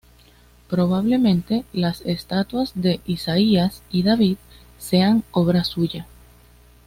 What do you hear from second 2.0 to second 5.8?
estatuas de Isaías y David sean obra